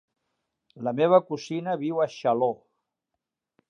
[0.87, 2.53] La meva cosina viu a Xaló.